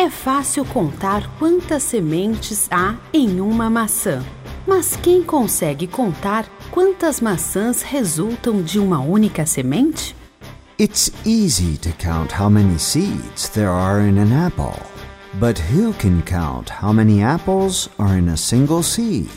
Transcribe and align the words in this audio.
É 0.00 0.08
fácil 0.08 0.64
contar 0.64 1.30
quantas 1.38 1.82
sementes 1.82 2.68
há 2.70 2.96
em 3.12 3.38
uma 3.38 3.68
maçã. 3.68 4.24
Mas 4.66 4.96
quem 4.96 5.22
consegue 5.22 5.86
contar 5.86 6.46
quantas 6.70 7.20
maçãs 7.20 7.82
resultam 7.82 8.62
de 8.62 8.78
uma 8.78 8.98
única 8.98 9.44
semente? 9.44 10.16
It's 10.80 11.12
easy 11.26 11.76
to 11.82 11.90
count 11.98 12.32
how 12.32 12.48
many 12.48 12.78
seeds 12.78 13.50
there 13.50 13.68
are 13.68 14.00
in 14.08 14.16
an 14.16 14.32
apple. 14.32 14.72
But 15.34 15.60
who 15.70 15.92
can 15.92 16.22
count 16.22 16.72
how 16.82 16.94
many 16.94 17.22
apples 17.22 17.90
are 17.98 18.18
in 18.18 18.30
a 18.30 18.38
single 18.38 18.82
seed? 18.82 19.28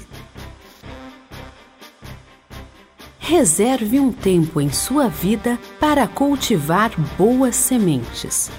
Reserve 3.20 4.00
um 4.00 4.14
tempo 4.14 4.61
em 4.61 4.71
sua 4.71 5.09
vida 5.09 5.59
para 5.77 6.07
cultivar 6.07 6.89
boas 7.18 7.57
sementes. 7.57 8.50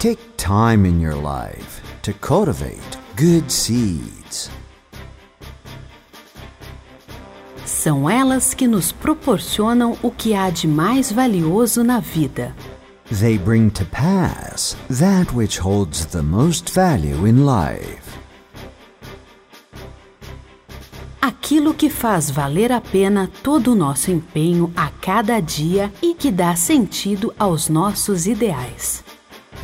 Take 0.00 0.34
time 0.38 0.86
in 0.86 0.98
your 0.98 1.14
life 1.14 1.82
to 2.04 2.14
cultivate 2.14 2.96
good 3.18 3.52
seeds. 3.52 4.50
São 7.66 8.08
elas 8.08 8.54
que 8.54 8.66
nos 8.66 8.92
proporcionam 8.92 9.98
o 10.02 10.10
que 10.10 10.32
há 10.32 10.48
de 10.48 10.66
mais 10.66 11.12
valioso 11.12 11.84
na 11.84 12.00
vida. 12.00 12.56
They 13.20 13.36
bring 13.36 13.68
to 13.72 13.84
pass 13.84 14.74
that 14.88 15.34
which 15.34 15.60
holds 15.60 16.06
the 16.06 16.22
most 16.22 16.70
value 16.70 17.26
in 17.26 17.44
life. 17.44 18.18
Aquilo 21.20 21.74
que 21.74 21.90
faz 21.90 22.30
valer 22.30 22.72
a 22.72 22.80
pena 22.80 23.30
todo 23.42 23.72
o 23.72 23.74
nosso 23.74 24.10
empenho 24.10 24.72
a 24.74 24.88
cada 24.88 25.42
dia 25.42 25.92
e 26.00 26.14
que 26.14 26.30
dá 26.30 26.56
sentido 26.56 27.34
aos 27.38 27.68
nossos 27.68 28.26
ideais. 28.26 29.04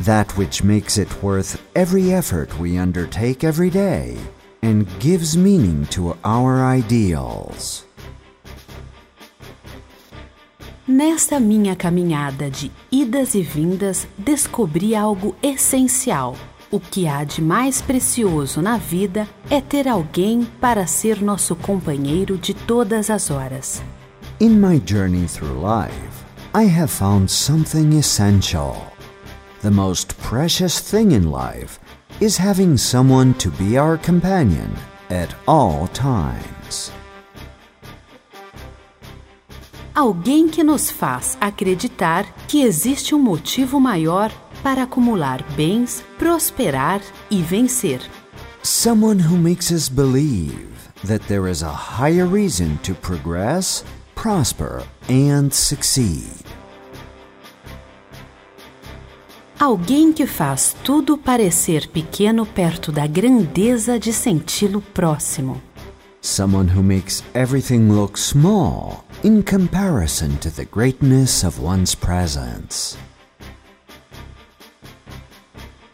That 0.03 0.37
which 0.37 0.63
makes 0.63 0.97
it 0.97 1.09
worth 1.23 1.59
every 1.75 2.13
effort 2.13 2.59
we 2.59 2.77
undertake 2.77 3.43
every 3.43 3.69
day 3.69 4.17
and 4.61 4.87
gives 4.99 5.35
meaning 5.35 5.85
to 5.87 6.15
our 6.23 6.63
ideals. 6.63 7.85
Nesta 10.87 11.39
minha 11.39 11.75
caminhada 11.75 12.49
de 12.49 12.71
idas 12.91 13.35
e 13.35 13.41
vindas, 13.41 14.07
descobri 14.17 14.95
algo 14.95 15.35
essencial. 15.43 16.37
O 16.71 16.79
que 16.79 17.07
há 17.07 17.23
de 17.23 17.41
mais 17.41 17.81
precioso 17.81 18.61
na 18.61 18.77
vida 18.77 19.27
é 19.49 19.59
ter 19.59 19.87
alguém 19.87 20.47
para 20.61 20.85
ser 20.85 21.21
nosso 21.21 21.55
companheiro 21.55 22.37
de 22.37 22.53
todas 22.53 23.09
as 23.09 23.29
horas. 23.29 23.81
In 24.39 24.59
my 24.59 24.79
journey 24.85 25.27
through 25.27 25.59
life, 25.59 26.23
I 26.53 26.65
have 26.69 26.91
found 26.91 27.29
something 27.31 27.97
essential. 27.97 28.96
The 29.61 29.71
most 29.71 30.15
precious 30.19 30.79
thing 30.79 31.11
in 31.11 31.31
life 31.31 31.79
is 32.19 32.37
having 32.37 32.77
someone 32.77 33.33
to 33.35 33.49
be 33.49 33.75
our 33.75 33.97
companion 33.97 34.71
at 35.09 35.33
all 35.47 35.87
times. 35.87 36.91
Alguém 39.95 40.47
que 40.47 40.63
nos 40.63 40.91
faz 40.91 41.35
acreditar 41.41 42.25
que 42.47 42.61
existe 42.61 43.15
um 43.15 43.19
motivo 43.19 43.79
maior 43.79 44.31
para 44.61 44.83
acumular 44.83 45.41
bens, 45.55 46.03
prosperar 46.19 47.01
e 47.31 47.41
vencer. 47.41 47.99
Someone 48.61 49.19
who 49.19 49.37
makes 49.37 49.71
us 49.71 49.89
believe 49.89 50.69
that 51.03 51.27
there 51.27 51.49
is 51.49 51.63
a 51.63 51.71
higher 51.71 52.27
reason 52.27 52.77
to 52.83 52.93
progress, 52.93 53.83
prosper, 54.13 54.83
and 55.09 55.51
succeed. 55.51 56.46
Alguém 59.59 60.13
que 60.13 60.27
faz 60.27 60.75
tudo 60.83 61.17
parecer 61.17 61.87
pequeno 61.87 62.45
perto 62.45 62.91
da 62.91 63.07
grandeza 63.07 63.97
de 63.97 64.13
senti-lo 64.13 64.81
próximo. 64.93 65.59
Someone 66.21 66.69
who 66.69 66.83
makes 66.83 67.23
everything 67.33 67.89
look 67.89 68.19
small 68.19 69.03
in 69.23 69.41
comparison 69.41 70.37
to 70.41 70.51
the 70.51 70.65
greatness 70.65 71.43
of 71.43 71.59
one's 71.59 71.95
presence. 71.95 72.95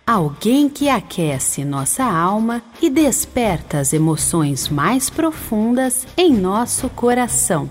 Alguém 0.06 0.68
que 0.68 0.90
aquece 0.90 1.64
nossa 1.64 2.04
alma 2.04 2.62
e 2.82 2.90
desperta 2.90 3.80
as 3.80 3.94
emoções 3.94 4.68
mais 4.68 5.10
profundas 5.10 6.06
em 6.18 6.34
nosso 6.34 6.90
coração. 6.90 7.70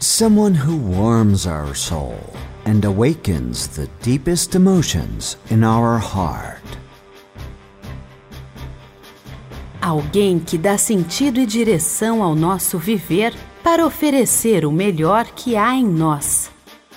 Someone 0.00 0.58
who 0.58 0.76
warms 0.92 1.46
our 1.46 1.76
soul 1.76 2.18
and 2.68 2.84
awakens 2.84 3.66
the 3.68 3.88
deepest 4.02 4.54
emotions 4.54 5.38
in 5.48 5.64
our 5.64 5.98
heart. 5.98 6.62
Alguém 9.80 10.38
que 10.38 10.58
dá 10.58 10.76
sentido 10.76 11.40
e 11.40 11.46
direção 11.46 12.22
ao 12.22 12.34
nosso 12.34 12.78
viver 12.78 13.34
para 13.64 13.86
oferecer 13.86 14.66
o 14.66 14.70
melhor 14.70 15.24
que 15.34 15.56
há 15.56 15.74
em 15.74 15.86
nós. 15.86 16.50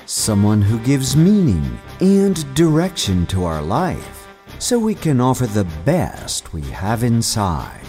Someone 0.05 0.61
who 0.61 0.77
gives 0.83 1.15
meaning 1.15 1.63
and 2.01 2.43
direction 2.53 3.25
to 3.27 3.45
our 3.45 3.61
life 3.61 4.27
so 4.59 4.77
we 4.77 4.93
can 4.93 5.21
offer 5.21 5.47
the 5.47 5.65
best 5.85 6.53
we 6.53 6.61
have 6.69 7.05
inside. 7.05 7.80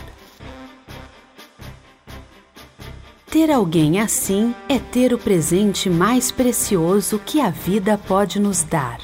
Ter 3.32 3.50
alguém 3.50 3.98
assim 3.98 4.54
é 4.68 4.78
ter 4.78 5.14
o 5.14 5.16
presente 5.16 5.88
mais 5.88 6.30
precioso 6.30 7.18
que 7.18 7.40
a 7.40 7.48
vida 7.48 7.96
pode 7.96 8.38
nos 8.38 8.62
dar. 8.62 8.98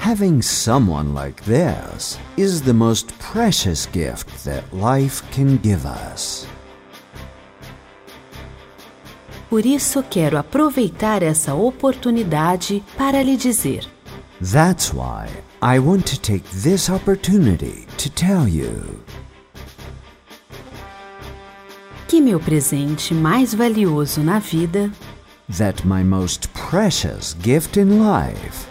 Having 0.00 0.42
someone 0.42 1.12
like 1.12 1.42
this 1.42 2.20
is 2.36 2.60
the 2.60 2.72
most 2.72 3.12
precious 3.14 3.88
gift 3.92 4.28
that 4.44 4.62
life 4.72 5.24
can 5.32 5.58
give 5.60 5.84
us. 5.84 6.46
Por 9.50 9.66
isso 9.66 10.04
quero 10.08 10.38
aproveitar 10.38 11.24
essa 11.24 11.52
oportunidade 11.54 12.80
para 12.96 13.20
lhe 13.24 13.36
dizer: 13.36 13.84
That's 14.40 14.94
why 14.94 15.26
I 15.60 15.80
want 15.80 16.04
to 16.12 16.20
take 16.20 16.48
this 16.62 16.88
opportunity 16.88 17.88
to 17.96 18.08
tell 18.08 18.46
you 18.46 19.00
que 22.08 22.22
meu 22.22 22.40
presente 22.40 23.12
mais 23.12 23.52
valioso 23.52 24.22
na 24.22 24.38
vida 24.38 24.90
that 25.58 25.86
my 25.86 26.02
most 26.02 26.48
precious 26.48 27.36
gift 27.42 27.78
in 27.78 27.98
life 28.00 28.66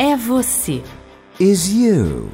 é 0.00 0.16
você. 0.16 0.82
is 1.38 1.72
you. 1.72 2.28